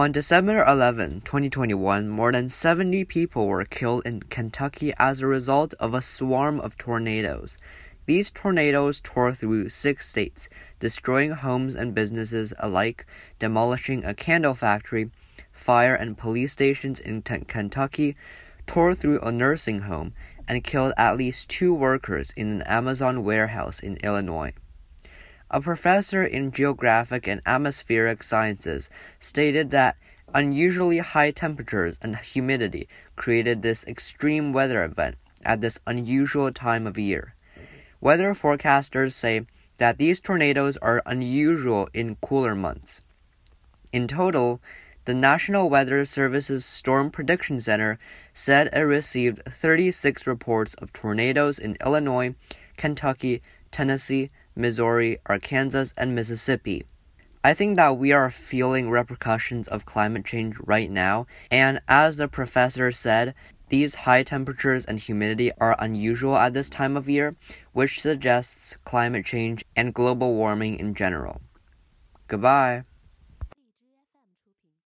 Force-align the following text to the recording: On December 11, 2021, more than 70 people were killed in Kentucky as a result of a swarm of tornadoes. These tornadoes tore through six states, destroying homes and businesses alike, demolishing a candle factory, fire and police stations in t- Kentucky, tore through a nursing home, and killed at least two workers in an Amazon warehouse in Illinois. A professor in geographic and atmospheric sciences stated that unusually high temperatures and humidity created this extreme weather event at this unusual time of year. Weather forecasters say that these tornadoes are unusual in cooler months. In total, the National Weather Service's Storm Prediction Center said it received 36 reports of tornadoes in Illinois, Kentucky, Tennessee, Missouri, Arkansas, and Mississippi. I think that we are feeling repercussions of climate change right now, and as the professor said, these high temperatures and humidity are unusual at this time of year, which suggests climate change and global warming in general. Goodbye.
On 0.00 0.12
December 0.12 0.64
11, 0.64 1.20
2021, 1.26 2.08
more 2.08 2.32
than 2.32 2.48
70 2.48 3.04
people 3.04 3.46
were 3.46 3.66
killed 3.66 4.06
in 4.06 4.22
Kentucky 4.22 4.94
as 4.98 5.20
a 5.20 5.26
result 5.26 5.74
of 5.78 5.92
a 5.92 6.00
swarm 6.00 6.58
of 6.58 6.78
tornadoes. 6.78 7.58
These 8.06 8.30
tornadoes 8.30 9.02
tore 9.02 9.34
through 9.34 9.68
six 9.68 10.08
states, 10.08 10.48
destroying 10.78 11.32
homes 11.32 11.76
and 11.76 11.94
businesses 11.94 12.54
alike, 12.58 13.04
demolishing 13.38 14.02
a 14.02 14.14
candle 14.14 14.54
factory, 14.54 15.10
fire 15.52 15.96
and 15.96 16.16
police 16.16 16.54
stations 16.54 16.98
in 16.98 17.20
t- 17.20 17.44
Kentucky, 17.46 18.16
tore 18.66 18.94
through 18.94 19.20
a 19.20 19.30
nursing 19.30 19.80
home, 19.80 20.14
and 20.48 20.64
killed 20.64 20.94
at 20.96 21.18
least 21.18 21.50
two 21.50 21.74
workers 21.74 22.32
in 22.38 22.48
an 22.48 22.62
Amazon 22.62 23.22
warehouse 23.22 23.78
in 23.80 23.98
Illinois. 23.98 24.54
A 25.52 25.60
professor 25.60 26.22
in 26.22 26.52
geographic 26.52 27.26
and 27.26 27.40
atmospheric 27.44 28.22
sciences 28.22 28.88
stated 29.18 29.70
that 29.70 29.96
unusually 30.32 30.98
high 30.98 31.32
temperatures 31.32 31.98
and 32.00 32.16
humidity 32.16 32.86
created 33.16 33.62
this 33.62 33.84
extreme 33.84 34.52
weather 34.52 34.84
event 34.84 35.16
at 35.44 35.60
this 35.60 35.80
unusual 35.88 36.52
time 36.52 36.86
of 36.86 36.98
year. 36.98 37.34
Weather 38.00 38.32
forecasters 38.32 39.12
say 39.12 39.46
that 39.78 39.98
these 39.98 40.20
tornadoes 40.20 40.76
are 40.76 41.02
unusual 41.04 41.88
in 41.92 42.16
cooler 42.16 42.54
months. 42.54 43.00
In 43.92 44.06
total, 44.06 44.60
the 45.04 45.14
National 45.14 45.68
Weather 45.68 46.04
Service's 46.04 46.64
Storm 46.64 47.10
Prediction 47.10 47.58
Center 47.58 47.98
said 48.32 48.68
it 48.72 48.80
received 48.80 49.42
36 49.46 50.28
reports 50.28 50.74
of 50.74 50.92
tornadoes 50.92 51.58
in 51.58 51.76
Illinois, 51.84 52.36
Kentucky, 52.76 53.42
Tennessee, 53.72 54.30
Missouri, 54.60 55.18
Arkansas, 55.26 55.86
and 55.96 56.14
Mississippi. 56.14 56.84
I 57.42 57.54
think 57.54 57.76
that 57.76 57.96
we 57.96 58.12
are 58.12 58.30
feeling 58.30 58.90
repercussions 58.90 59.66
of 59.66 59.86
climate 59.86 60.26
change 60.26 60.56
right 60.64 60.90
now, 60.90 61.26
and 61.50 61.80
as 61.88 62.16
the 62.16 62.28
professor 62.28 62.92
said, 62.92 63.34
these 63.70 63.94
high 63.94 64.24
temperatures 64.24 64.84
and 64.84 64.98
humidity 64.98 65.50
are 65.58 65.76
unusual 65.78 66.36
at 66.36 66.52
this 66.52 66.68
time 66.68 66.96
of 66.96 67.08
year, 67.08 67.32
which 67.72 68.00
suggests 68.00 68.76
climate 68.84 69.24
change 69.24 69.64
and 69.74 69.94
global 69.94 70.34
warming 70.34 70.78
in 70.78 70.94
general. 70.94 71.40
Goodbye. 72.28 72.82